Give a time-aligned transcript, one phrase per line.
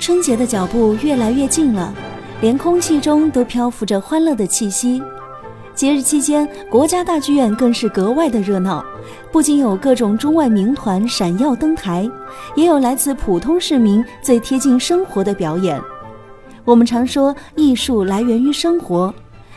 [0.00, 1.92] 春节的脚步越来越近了，
[2.40, 5.02] 连空气中都漂浮着欢乐的气息。
[5.74, 8.84] 节日期间，国家大剧院更是格外的热闹，
[9.32, 12.08] 不仅有各种中外名团闪耀登台，
[12.54, 15.80] 也有来自普通市民最贴近生活的表演。
[16.64, 19.12] 我们常说，艺术来源于生活。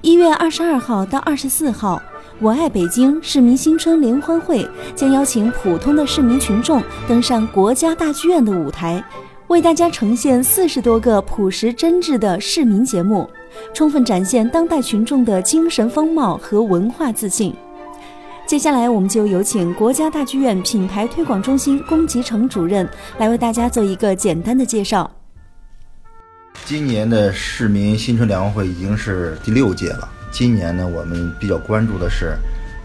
[0.00, 2.00] 一月二十二号到二十四号，
[2.40, 4.64] 我爱北京市民新春联欢会
[4.94, 9.04] 将邀请普通的市民群众登上国家大剧院的舞台。
[9.48, 13.28] 为大家呈现四十多个朴实真挚的市民节目，
[13.74, 17.52] 充分展现当代群众的精神风貌和文化自信。
[18.46, 25.10] 接下来，我们就有请国家大剧院品牌推广中心龚吉成主任来为大家做一个简单的介绍。
[26.64, 30.08] 今年的市民新春联欢会已经是第六届了。
[30.30, 32.36] 今年呢，我们比较关注的是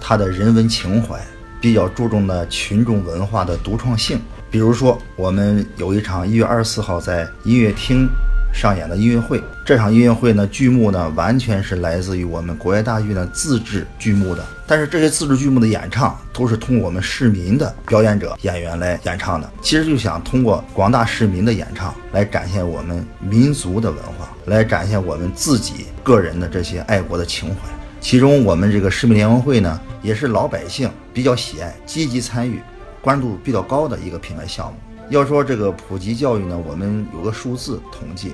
[0.00, 1.20] 它的人文情怀，
[1.60, 4.20] 比较注重的群众文化的独创性。
[4.50, 8.08] 比如说，我们有一场一月二十四号在音乐厅
[8.52, 9.42] 上演的音乐会。
[9.64, 14.44] 这场音乐会呢，剧目呢完全是来自于我们国家大剧院自制剧目的。
[14.66, 19.50] 但是这些自制剧目的演唱都是通过我们市民的表演者、演员来演唱的。
[19.60, 27.56] 其实就想通过广大市民的演唱来展现我们民族的文化，来展现我们自己个人的这些爱国的情怀。
[28.00, 32.60] 其中，我们这个市民联欢会呢，也是老百姓比较喜爱、积极参与。
[33.00, 34.78] 关注度比较高的一个品牌项目。
[35.10, 38.32] 要说这个普及教育呢，我们有个数字统计，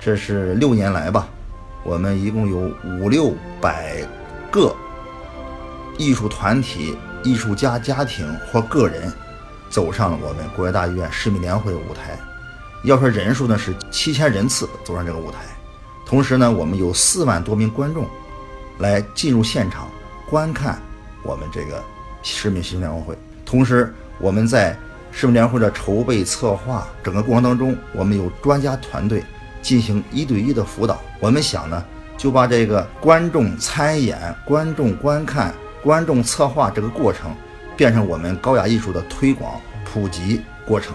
[0.00, 1.28] 这是六年来吧，
[1.84, 3.96] 我们一共有五六百
[4.50, 4.74] 个
[6.04, 9.12] 艺术团体、艺术家家庭或个人
[9.70, 12.18] 走上了我们国家大剧院市民联欢会舞台。
[12.82, 15.38] 要说人数呢，是七千人次走上这个舞台。
[16.04, 18.04] 同时呢，我们有四万多名观众
[18.78, 19.88] 来进入现场
[20.28, 20.82] 观看
[21.22, 21.80] 我们这个
[22.22, 23.16] 市民新春联欢会。
[23.46, 24.76] 同时，我们在
[25.12, 29.22] 市民联欢会的筹备策划整个过程当中，我们有专家团队
[29.62, 31.00] 进行一对一的辅导。
[31.20, 31.84] 我们想呢，
[32.18, 37.34] 就把这个观众参演、观众观看、观众策划这个过程，
[37.76, 40.94] 变成我们高雅艺术的推广普及过程，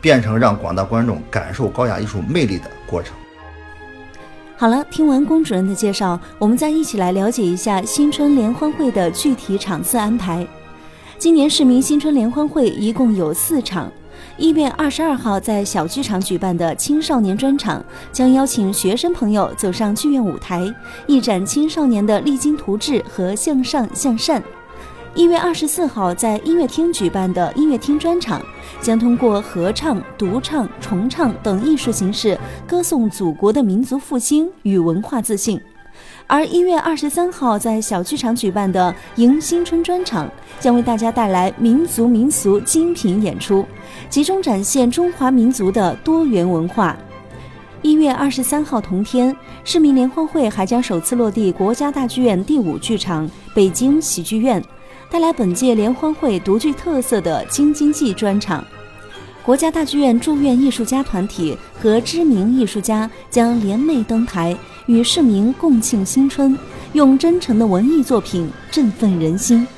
[0.00, 3.14] 变成让广大观众感受高雅艺术魅力的过程。
[4.56, 10.46] 好了，听完龚主任的介绍，我们再一起来了解一下新春联欢会的具体场次安排。
[11.16, 13.90] 今年市民新春联欢会一共有四场。
[14.38, 20.72] 一月二十二号在小剧场举办的青少年专场，将邀请学生朋友走上剧院舞台，
[21.08, 24.40] 一展青少年的励精图治和向上向善。
[25.12, 28.40] 一月二十四号在音乐厅举办的音乐厅专场，
[28.80, 35.60] 将通过合唱、独唱、重唱等艺术形式，歌颂祖国的民族复兴与文化自信。
[36.30, 40.30] 而一月二十三号在小剧场举办的迎新春专场，
[40.60, 43.64] 将为大家带来民族民俗精品演出，
[44.10, 46.94] 集中展现中华民族的多元文化。
[47.80, 49.34] 一月二十三号同天，
[49.64, 54.62] 市民联欢会还将首次落地国家大剧院第五剧场北京喜剧院，
[55.10, 58.62] 带来本届联欢会独具特色的《京津冀》专场。
[59.42, 64.54] 国家大剧院驻院艺术家团体和知名艺术家将联袂登台。
[64.88, 66.58] 与市民共庆新春，
[66.94, 69.68] 用真诚的文艺作品振奋人心。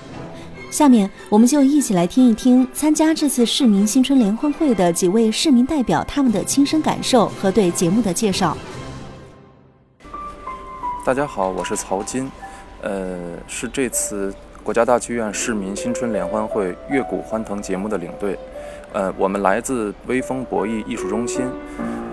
[0.71, 8.57] 下面，我们就一起来听一听参加这次市民新春联欢会的几位市民代表他们的亲身感受和对节目的介绍。
[11.05, 12.31] 大家好，我是曹金，
[12.81, 14.33] 呃，是这次
[14.71, 18.39] 国家大剧院市民新春联欢会乐谷欢腾节目的领队。
[18.93, 21.45] 呃，我们来自微风博艺艺术中心。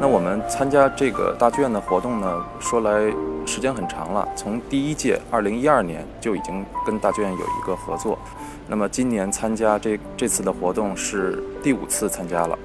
[0.02, 3.14] 那我们参加这个大剧院的活动呢，说来
[3.46, 8.18] 时间很长了，从第一届二零一二年就已经跟大剧院有一个合作。
[8.68, 12.58] 那么今年参加这这次的活动是第五次参加了。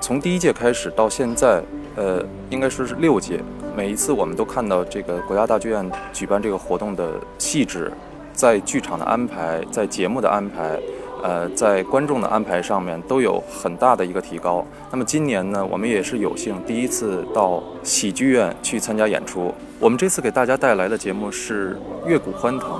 [0.00, 1.62] 从第一届开始到现在，
[1.94, 3.40] 呃，应该说是六届。
[3.76, 7.92] 每一次我们都看到这个国家大剧院举办这个活动的细致，
[8.38, 10.78] 在剧场的安排，在节目的安排。
[11.20, 14.64] 呃，在观众的安排上面都有很大的一个提高。
[14.92, 19.52] 那么今年呢，我们也是有幸第一次到喜剧院去参加演出。
[19.80, 21.76] 我们这次给大家带来的节目是
[22.08, 22.70] 《乐谷欢腾》，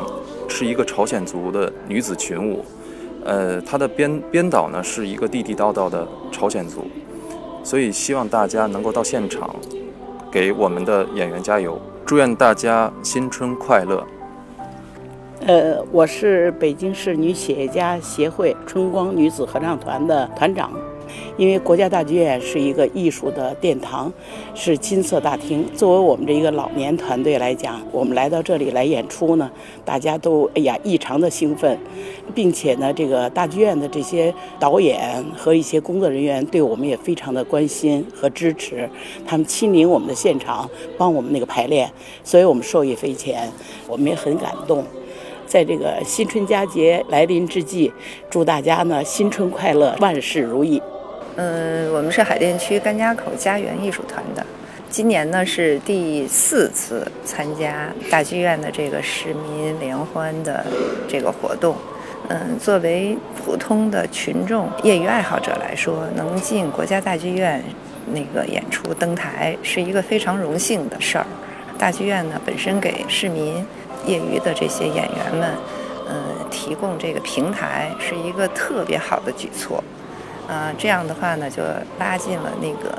[0.48, 2.64] 是一个朝鲜族的女子群舞。
[3.24, 6.86] 呃，它的编编导呢是一个地地道道的朝鲜族，
[7.64, 9.52] 所以希望大家能够到现场
[10.30, 11.76] 给我们的演员加油。
[12.06, 14.06] 祝愿大家新春快乐！
[15.46, 20.70] 呃，我是北京市女企业家协会春光女子合唱团的团长
[21.38, 24.12] 因为国家大剧院是一个艺术的殿堂，
[24.54, 25.64] 是金色大厅。
[25.74, 29.50] 作为我们这一个老年团队来讲，我们来到这里来演出呢，
[29.84, 31.78] 大家都哎呀异常的兴奋，
[32.34, 38.88] 并且呢，这个大剧院的这些导演和一些工作人员对我们也非常的关心和支持，
[39.26, 40.68] 他们亲临我们的现场
[40.98, 41.90] 帮我们那个排练，
[42.22, 43.50] 所以我们受益匪浅，
[43.86, 44.84] 我们也很感动。
[45.48, 47.90] 在这个新春佳节来临之际，
[48.28, 50.80] 祝大家呢新春快乐，万事如意。
[51.36, 54.44] 嗯，我们是海淀区甘家口家园艺术团的，
[54.90, 60.66] 今年呢是第四次参加大剧院的这个市民联欢的
[61.08, 61.74] 这个活动。
[62.28, 67.62] 嗯，作为普通的群众、业余爱好者来说，能进国家大剧院
[68.12, 71.24] 那个演出登台是一个非常荣幸的事儿。
[71.78, 73.64] 大剧院呢本身给市民、
[74.06, 75.54] 业余的这些演员们，
[76.08, 76.14] 嗯，
[76.50, 79.82] 提供这个平台是一个特别好的举措。
[80.48, 81.62] 啊，这样的话呢，就
[81.98, 82.98] 拉近了那个，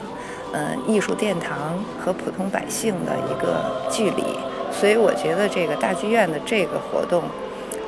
[0.54, 4.24] 嗯，艺术殿堂和普通百姓的一个距离。
[4.72, 7.24] 所以我觉得这个大剧院的这个活动，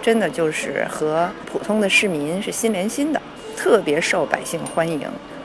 [0.02, 3.22] 真的就是和普通的市民是心连心的，
[3.56, 5.00] 特别受百姓欢迎。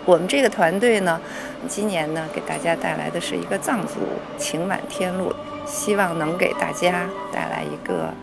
[0.06, 1.20] 我们这个团队呢，
[1.68, 3.94] 今年呢给大家带来的是一个藏族
[4.38, 5.34] 情满天路，
[5.66, 8.14] 希望能给大家带来一个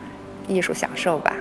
[0.47, 1.35] 艺术享受吧。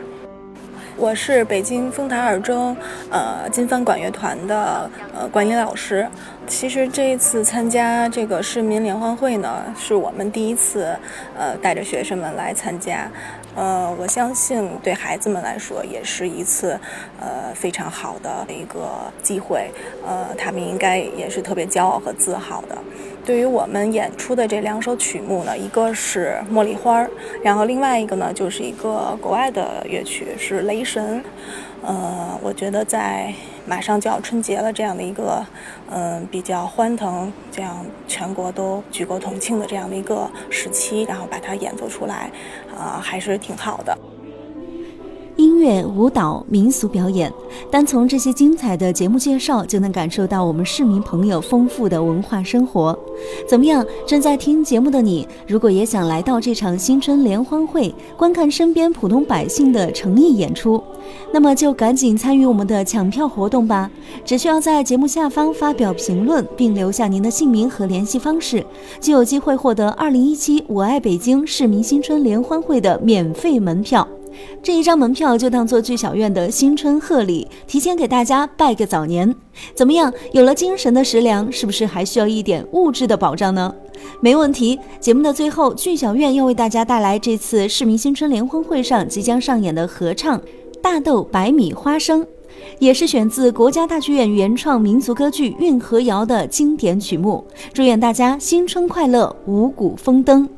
[0.96, 2.76] 我是北京丰台二中，
[3.10, 6.06] 呃，金帆管乐团的呃管理老师。
[6.46, 10.94] 其实这一次参加这个市民联欢会呢，是我们第一次，
[11.36, 13.10] 呃，带着学生们来参加。
[13.54, 16.78] 呃，我相信对孩子们来说也是一次，
[17.20, 18.88] 呃，非常好的一个
[19.22, 19.70] 机会。
[20.06, 22.76] 呃，他们应该也是特别骄傲和自豪的。
[23.24, 27.02] 对于我们演出的这两首曲目呢，一个是《茉莉花》，
[27.42, 31.20] 然后另外一个呢就是一个国外的乐曲，是《雷神》。
[31.84, 33.32] 呃，我觉得在
[33.66, 35.44] 马上就要春节了这样的一个，
[35.90, 42.30] 嗯，比较欢腾，这样全国都举国同庆的这样的一个时期，然后把它演奏出来，
[42.76, 43.96] 啊，还是挺好的。
[45.62, 47.32] 乐、舞蹈、民俗表演，
[47.70, 52.99] 单从这些精彩的节目介绍，就能感受到我们市民朋友丰富的文化生活。
[53.49, 53.87] 怎么样？
[54.05, 60.82] 正在听节目的你，如果也想来到这场新春联欢会，观看身边普通百姓的诚意演出，
[61.32, 63.88] 那么就赶紧参与我们的抢票活动吧！
[64.25, 68.64] 只需要在节目下方发表评论，并留下您的姓名和联系方式，
[69.00, 74.06] 就有机会获得2017我爱北京市民新春联欢会的免费门票。
[74.62, 79.34] 这一张门票就当做剧小院的新春贺礼，提前给大家拜个早年。
[79.75, 80.12] 怎么样？
[80.32, 83.75] 有了精神的食粮，是不是还需要一点物质的保障呢？
[84.20, 84.79] 没问题。
[84.99, 90.38] 节目的最后，剧小院要为大家带来这次市民新春联欢会上即将上演的合唱
[90.81, 92.23] 《大豆白米花生》，
[92.78, 97.44] 也是选自国家大剧院原创民族歌剧《运河谣》的经典曲目。
[97.73, 100.49] 祝愿大家新春快乐，五谷丰登。